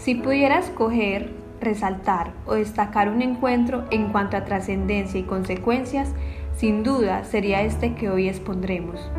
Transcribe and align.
Si 0.00 0.14
pudiera 0.14 0.58
escoger, 0.58 1.30
resaltar 1.60 2.32
o 2.46 2.54
destacar 2.54 3.10
un 3.10 3.20
encuentro 3.20 3.84
en 3.90 4.08
cuanto 4.08 4.38
a 4.38 4.46
trascendencia 4.46 5.20
y 5.20 5.24
consecuencias, 5.24 6.14
sin 6.56 6.82
duda 6.82 7.24
sería 7.24 7.60
este 7.60 7.94
que 7.94 8.08
hoy 8.08 8.26
expondremos. 8.26 9.10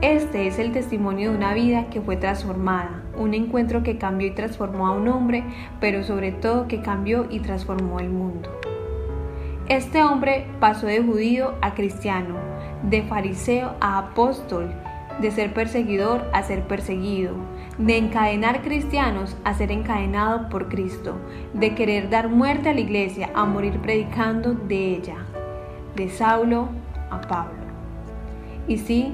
Este 0.00 0.46
es 0.46 0.60
el 0.60 0.70
testimonio 0.70 1.32
de 1.32 1.36
una 1.36 1.52
vida 1.52 1.90
que 1.90 2.00
fue 2.00 2.16
transformada, 2.16 3.02
un 3.16 3.34
encuentro 3.34 3.82
que 3.82 3.98
cambió 3.98 4.28
y 4.28 4.34
transformó 4.36 4.86
a 4.86 4.92
un 4.92 5.08
hombre, 5.08 5.42
pero 5.80 6.04
sobre 6.04 6.30
todo 6.30 6.68
que 6.68 6.80
cambió 6.80 7.26
y 7.28 7.40
transformó 7.40 7.98
el 7.98 8.08
mundo. 8.08 8.50
Este 9.68 10.04
hombre 10.04 10.46
pasó 10.60 10.86
de 10.86 11.02
judío 11.02 11.56
a 11.60 11.74
cristiano, 11.74 12.36
de 12.84 13.02
fariseo 13.02 13.74
a 13.80 13.98
apóstol, 13.98 14.72
de 15.20 15.30
ser 15.30 15.52
perseguidor 15.52 16.28
a 16.32 16.42
ser 16.42 16.62
perseguido, 16.62 17.34
de 17.78 17.96
encadenar 17.96 18.62
cristianos 18.62 19.36
a 19.44 19.54
ser 19.54 19.70
encadenado 19.72 20.48
por 20.48 20.68
Cristo, 20.68 21.16
de 21.54 21.74
querer 21.74 22.10
dar 22.10 22.28
muerte 22.28 22.68
a 22.68 22.74
la 22.74 22.80
iglesia 22.80 23.30
a 23.34 23.44
morir 23.44 23.78
predicando 23.80 24.54
de 24.54 24.96
ella, 24.96 25.16
de 25.96 26.08
Saulo 26.08 26.68
a 27.10 27.20
Pablo. 27.20 27.58
Y 28.66 28.78
sí, 28.78 29.12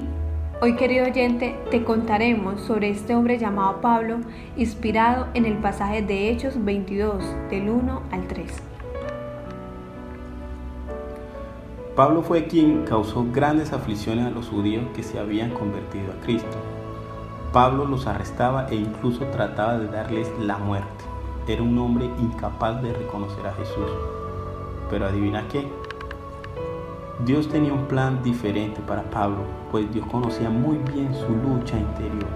hoy 0.61 0.75
querido 0.75 1.05
oyente, 1.05 1.55
te 1.71 1.83
contaremos 1.83 2.61
sobre 2.61 2.89
este 2.89 3.15
hombre 3.15 3.37
llamado 3.37 3.81
Pablo, 3.81 4.19
inspirado 4.57 5.27
en 5.33 5.45
el 5.45 5.57
pasaje 5.57 6.01
de 6.01 6.29
Hechos 6.29 6.63
22, 6.63 7.23
del 7.49 7.69
1 7.69 8.03
al 8.11 8.27
3. 8.27 8.74
Pablo 11.95 12.23
fue 12.23 12.47
quien 12.47 12.83
causó 12.83 13.25
grandes 13.31 13.71
aflicciones 13.71 14.25
a 14.25 14.29
los 14.29 14.49
judíos 14.49 14.83
que 14.93 15.01
se 15.01 15.17
habían 15.17 15.51
convertido 15.51 16.11
a 16.11 16.25
Cristo. 16.25 16.57
Pablo 17.53 17.85
los 17.85 18.05
arrestaba 18.05 18.67
e 18.69 18.75
incluso 18.75 19.23
trataba 19.27 19.77
de 19.77 19.87
darles 19.87 20.29
la 20.41 20.57
muerte. 20.57 21.05
Era 21.47 21.63
un 21.63 21.77
hombre 21.77 22.09
incapaz 22.19 22.81
de 22.81 22.91
reconocer 22.91 23.47
a 23.47 23.53
Jesús. 23.53 23.89
Pero 24.89 25.05
adivina 25.05 25.47
qué. 25.47 25.69
Dios 27.23 27.47
tenía 27.47 27.71
un 27.71 27.85
plan 27.85 28.21
diferente 28.21 28.81
para 28.85 29.03
Pablo, 29.03 29.43
pues 29.71 29.89
Dios 29.93 30.05
conocía 30.07 30.49
muy 30.49 30.77
bien 30.93 31.15
su 31.15 31.29
lucha 31.29 31.79
interior 31.79 32.27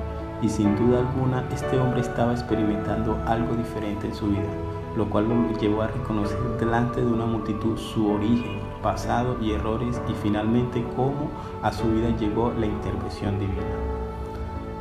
y 0.41 0.47
sin 0.47 0.73
duda 0.77 0.99
alguna 0.99 1.43
este 1.51 1.77
hombre 1.77 1.99
estaba 1.99 2.31
experimentando 2.31 3.17
algo 3.25 3.55
diferente 3.55 4.07
en 4.07 4.15
su 4.15 4.27
vida, 4.27 4.47
lo 4.95 5.09
cual 5.09 5.27
lo 5.27 5.59
llevó 5.59 5.81
a 5.81 5.87
reconocer 5.87 6.39
delante 6.57 7.01
de 7.01 7.07
una 7.07 7.25
multitud 7.25 7.77
su 7.77 8.09
origen, 8.09 8.59
pasado 8.81 9.37
y 9.41 9.51
errores 9.51 10.01
y 10.09 10.13
finalmente 10.13 10.83
cómo 10.95 11.29
a 11.61 11.71
su 11.71 11.89
vida 11.91 12.15
llegó 12.17 12.53
la 12.57 12.65
intervención 12.65 13.39
divina. 13.39 13.63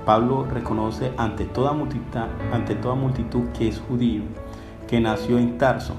Pablo 0.04 0.46
reconoce 0.50 1.12
ante 1.18 1.44
toda 1.44 1.72
multitud, 1.72 2.20
ante 2.52 2.74
toda 2.74 2.94
multitud 2.94 3.48
que 3.56 3.68
es 3.68 3.78
judío, 3.78 4.22
que 4.86 5.00
nació 5.00 5.38
en 5.38 5.58
Tarso, 5.58 5.94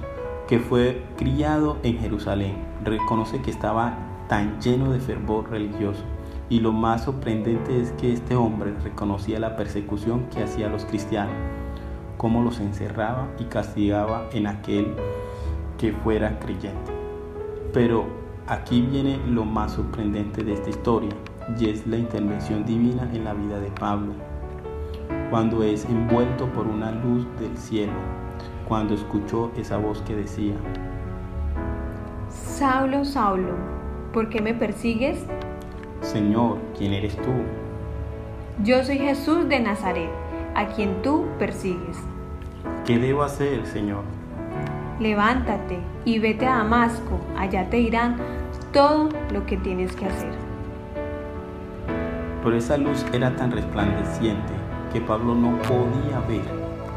que 0.47 0.59
fue 0.59 1.03
criado 1.15 1.77
en 1.83 1.99
Jerusalén. 1.99 2.55
Reconoce 2.83 3.39
que 3.41 3.51
estaba 3.51 3.97
tan 4.27 4.59
lleno 4.59 4.91
de 4.91 4.99
fervor 4.99 5.51
religioso. 5.51 6.01
Y 6.49 6.61
lo 6.61 6.71
más 6.71 7.03
sorprendente 7.03 7.79
es 7.79 7.91
que 7.91 8.11
este 8.11 8.35
hombre 8.35 8.73
reconocía 8.83 9.39
la 9.39 9.55
persecución 9.55 10.25
que 10.31 10.41
hacía 10.41 10.65
a 10.65 10.71
los 10.71 10.85
cristianos, 10.85 11.35
cómo 12.17 12.41
los 12.41 12.59
encerraba 12.59 13.27
y 13.37 13.43
castigaba 13.43 14.27
en 14.33 14.47
aquel 14.47 14.95
que 15.77 15.93
fuera 15.93 16.39
creyente. 16.39 16.98
Pero 17.73 18.07
aquí 18.47 18.81
viene 18.81 19.19
lo 19.27 19.45
más 19.45 19.73
sorprendente 19.73 20.43
de 20.43 20.53
esta 20.53 20.69
historia, 20.69 21.11
y 21.59 21.69
es 21.69 21.85
la 21.85 21.97
intervención 21.97 22.65
divina 22.65 23.07
en 23.13 23.23
la 23.23 23.33
vida 23.33 23.59
de 23.59 23.69
Pablo, 23.71 24.13
cuando 25.29 25.63
es 25.63 25.85
envuelto 25.85 26.51
por 26.51 26.65
una 26.65 26.91
luz 26.91 27.27
del 27.39 27.55
cielo, 27.57 27.93
cuando 28.67 28.95
escuchó 28.95 29.51
esa 29.55 29.77
voz 29.77 30.01
que 30.01 30.15
decía, 30.15 30.55
Saulo, 32.29 33.05
Saulo, 33.05 33.53
¿por 34.13 34.29
qué 34.29 34.41
me 34.41 34.53
persigues? 34.53 35.25
Señor, 36.01 36.57
¿quién 36.77 36.93
eres 36.93 37.15
tú? 37.17 37.31
Yo 38.63 38.83
soy 38.83 38.97
Jesús 38.97 39.47
de 39.47 39.59
Nazaret, 39.59 40.09
a 40.55 40.67
quien 40.67 41.01
tú 41.01 41.25
persigues. 41.37 41.97
¿Qué 42.85 42.97
debo 42.97 43.23
hacer, 43.23 43.65
Señor? 43.65 44.03
Levántate 44.99 45.79
y 46.03 46.19
vete 46.19 46.45
a 46.45 46.57
Damasco, 46.57 47.19
allá 47.37 47.69
te 47.69 47.77
dirán 47.77 48.17
todo 48.73 49.09
lo 49.31 49.45
que 49.45 49.57
tienes 49.57 49.95
que 49.95 50.05
hacer. 50.05 50.33
Pero 52.43 52.55
esa 52.55 52.77
luz 52.77 53.05
era 53.13 53.35
tan 53.35 53.51
resplandeciente 53.51 54.53
que 54.91 55.01
Pablo 55.01 55.35
no 55.35 55.57
podía 55.61 56.19
ver, 56.27 56.45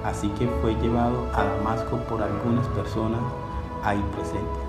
así 0.05 0.29
que 0.31 0.47
fue 0.61 0.75
llevado 0.77 1.27
a 1.35 1.45
Damasco 1.45 1.97
por 2.09 2.23
algunas 2.23 2.67
personas 2.69 3.21
ahí 3.85 4.03
presentes. 4.15 4.63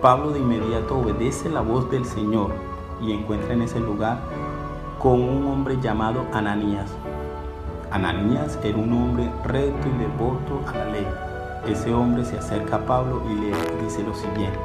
Pablo 0.00 0.30
de 0.30 0.40
inmediato 0.40 0.98
obedece 0.98 1.48
la 1.48 1.60
voz 1.60 1.90
del 1.90 2.04
Señor 2.04 2.52
y 3.00 3.12
encuentra 3.12 3.54
en 3.54 3.62
ese 3.62 3.80
lugar 3.80 4.20
con 4.98 5.20
un 5.20 5.46
hombre 5.46 5.78
llamado 5.80 6.26
Ananías. 6.32 6.92
Ananías 7.90 8.58
era 8.62 8.78
un 8.78 8.92
hombre 8.92 9.30
recto 9.44 9.88
y 9.88 9.98
devoto 9.98 10.60
a 10.68 10.78
la 10.78 10.84
ley 10.86 11.06
ese 11.66 11.92
hombre 11.92 12.24
se 12.24 12.38
acerca 12.38 12.76
a 12.76 12.86
Pablo 12.86 13.22
y 13.30 13.34
le 13.34 13.48
dice 13.82 14.02
lo 14.02 14.14
siguiente. 14.14 14.58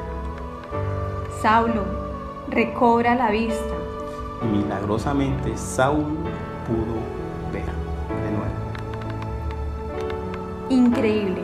Saulo, 1.42 1.84
recobra 2.50 3.16
la 3.16 3.30
vista. 3.30 3.76
Y 4.42 4.46
milagrosamente 4.46 5.56
Saulo 5.58 6.16
pudo 6.68 6.96
ver 7.52 7.66
de 8.24 8.32
nuevo. 8.32 8.56
Increíble. 10.70 11.42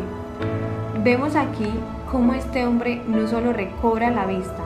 Vemos 1.04 1.36
aquí 1.36 1.72
cómo 2.12 2.34
este 2.34 2.66
hombre 2.66 3.02
no 3.08 3.28
solo 3.28 3.54
recobra 3.54 4.12
la 4.12 4.26
vista, 4.26 4.64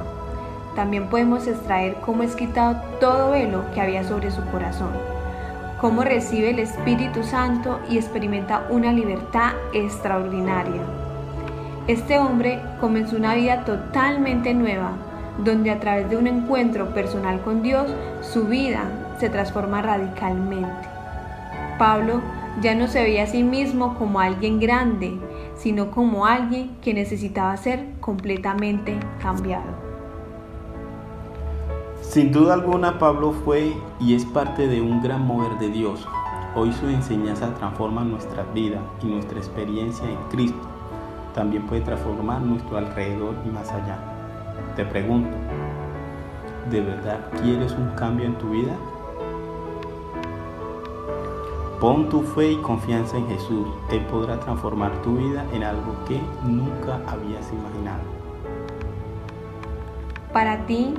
también 0.76 1.10
podemos 1.10 1.48
extraer 1.48 1.96
cómo 2.06 2.24
es 2.24 2.36
quitado 2.36 2.82
todo 3.00 3.32
velo 3.32 3.64
que 3.74 3.82
había 3.82 4.04
sobre 4.04 4.30
su 4.30 4.46
corazón 4.52 5.17
cómo 5.80 6.04
recibe 6.04 6.50
el 6.50 6.60
Espíritu 6.60 7.24
Santo 7.24 7.80
y 7.90 7.98
experimenta 7.98 8.68
una 8.70 8.92
libertad 8.92 9.52
extraordinaria. 9.74 10.82
Este 11.88 12.20
hombre 12.20 12.60
comenzó 12.82 13.16
una 13.16 13.36
vida 13.36 13.64
totalmente 13.64 14.54
nueva, 14.54 14.92
donde 15.44 15.72
a 15.72 15.80
través 15.80 16.10
de 16.10 16.18
un 16.18 16.28
encuentro 16.28 16.94
personal 16.94 17.42
con 17.42 17.62
Dios, 17.62 17.94
su 18.22 18.46
vida 18.46 18.84
se 19.20 19.30
transforma 19.30 19.82
radicalmente. 19.82 20.88
Pablo 21.78 22.22
ya 22.62 22.74
no 22.74 22.88
se 22.88 23.04
veía 23.04 23.24
a 23.24 23.28
sí 23.28 23.44
mismo 23.44 23.96
como 23.96 24.20
alguien 24.20 24.60
grande, 24.60 25.14
sino 25.56 25.92
como 25.92 26.26
alguien 26.26 26.76
que 26.82 26.94
necesitaba 26.94 27.56
ser 27.56 27.86
completamente 28.00 29.00
cambiado. 29.22 29.87
Sin 32.18 32.32
duda 32.32 32.56
alguna 32.56 32.98
Pablo 32.98 33.32
fue 33.32 33.78
y 34.00 34.16
es 34.16 34.26
parte 34.26 34.68
de 34.68 34.82
un 34.82 35.04
gran 35.04 35.22
mover 35.22 35.60
de 35.60 35.70
Dios. 35.70 36.04
Hoy 36.56 36.74
su 36.74 36.88
enseñanza 36.88 37.54
transforma 37.54 38.04
nuestra 38.04 38.42
vida 38.56 38.82
y 39.04 39.06
nuestra 39.06 39.38
experiencia 39.38 40.10
en 40.10 40.18
Cristo. 40.32 40.68
También 41.36 41.68
puede 41.68 41.82
transformar 41.82 42.42
nuestro 42.42 42.76
alrededor 42.80 43.36
y 43.46 43.50
más 43.50 43.72
allá. 43.72 44.00
Te 44.76 44.84
pregunto, 44.84 45.30
¿de 46.72 46.82
verdad 46.82 47.20
quieres 47.44 47.74
un 47.74 47.92
cambio 47.92 48.26
en 48.26 48.36
tu 48.40 48.50
vida? 48.50 48.76
Pon 51.80 52.10
tu 52.10 52.24
fe 52.24 52.54
y 52.54 52.58
confianza 52.64 53.16
en 53.18 53.28
Jesús. 53.28 53.68
Él 53.92 54.04
podrá 54.08 54.40
transformar 54.40 54.92
tu 55.04 55.18
vida 55.18 55.46
en 55.54 55.62
algo 55.62 55.94
que 56.08 56.20
nunca 56.44 57.00
habías 57.06 57.54
imaginado. 57.54 58.02
Para 60.34 60.66
ti, 60.66 60.96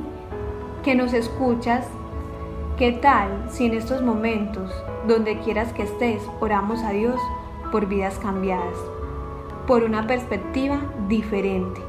que 0.88 0.94
nos 0.94 1.12
escuchas, 1.12 1.84
¿qué 2.78 2.92
tal 2.92 3.44
si 3.50 3.66
en 3.66 3.74
estos 3.74 4.00
momentos, 4.00 4.72
donde 5.06 5.38
quieras 5.40 5.74
que 5.74 5.82
estés, 5.82 6.22
oramos 6.40 6.82
a 6.82 6.92
Dios 6.92 7.20
por 7.70 7.88
vidas 7.88 8.18
cambiadas, 8.18 8.74
por 9.66 9.84
una 9.84 10.06
perspectiva 10.06 10.80
diferente, 11.06 11.82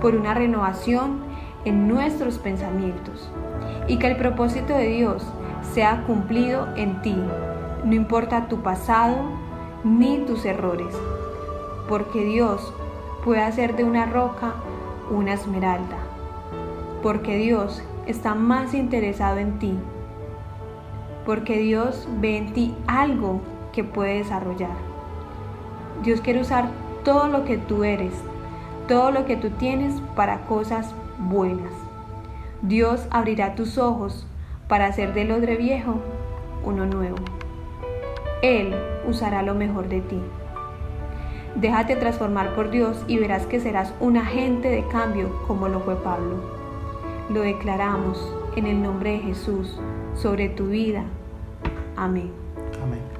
por 0.00 0.14
una 0.14 0.32
renovación 0.32 1.20
en 1.66 1.88
nuestros 1.88 2.38
pensamientos 2.38 3.30
y 3.86 3.98
que 3.98 4.06
el 4.06 4.16
propósito 4.16 4.72
de 4.72 4.86
Dios 4.86 5.22
sea 5.74 6.04
cumplido 6.06 6.68
en 6.74 7.02
ti, 7.02 7.16
no 7.84 7.94
importa 7.94 8.48
tu 8.48 8.62
pasado 8.62 9.18
ni 9.84 10.20
tus 10.20 10.46
errores, 10.46 10.96
porque 11.86 12.24
Dios 12.24 12.72
puede 13.26 13.42
hacer 13.42 13.76
de 13.76 13.84
una 13.84 14.06
roca 14.06 14.54
una 15.10 15.34
esmeralda, 15.34 15.98
porque 17.02 17.36
Dios 17.36 17.82
está 18.06 18.34
más 18.34 18.74
interesado 18.74 19.38
en 19.38 19.58
ti, 19.58 19.74
porque 21.24 21.58
Dios 21.58 22.08
ve 22.20 22.38
en 22.38 22.52
ti 22.52 22.74
algo 22.86 23.40
que 23.72 23.84
puede 23.84 24.18
desarrollar. 24.18 24.76
Dios 26.02 26.20
quiere 26.20 26.40
usar 26.40 26.70
todo 27.04 27.28
lo 27.28 27.44
que 27.44 27.58
tú 27.58 27.84
eres, 27.84 28.12
todo 28.88 29.10
lo 29.10 29.26
que 29.26 29.36
tú 29.36 29.50
tienes 29.50 30.00
para 30.16 30.46
cosas 30.46 30.94
buenas. 31.18 31.72
Dios 32.62 33.06
abrirá 33.10 33.54
tus 33.54 33.78
ojos 33.78 34.26
para 34.68 34.86
hacer 34.86 35.14
del 35.14 35.30
odre 35.30 35.56
viejo 35.56 35.96
uno 36.64 36.86
nuevo. 36.86 37.18
Él 38.42 38.74
usará 39.08 39.42
lo 39.42 39.54
mejor 39.54 39.88
de 39.88 40.00
ti. 40.00 40.20
Déjate 41.54 41.96
transformar 41.96 42.54
por 42.54 42.70
Dios 42.70 43.04
y 43.08 43.18
verás 43.18 43.46
que 43.46 43.60
serás 43.60 43.92
un 44.00 44.16
agente 44.16 44.68
de 44.68 44.86
cambio 44.86 45.30
como 45.46 45.68
lo 45.68 45.80
fue 45.80 45.96
Pablo. 45.96 46.57
Lo 47.30 47.42
declaramos 47.42 48.18
en 48.56 48.66
el 48.66 48.82
nombre 48.82 49.12
de 49.12 49.18
Jesús 49.18 49.78
sobre 50.14 50.48
tu 50.48 50.68
vida. 50.68 51.04
Amén. 51.96 52.32
Amén. 52.82 53.17